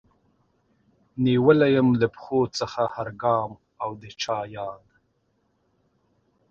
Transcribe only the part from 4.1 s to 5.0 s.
چا ياد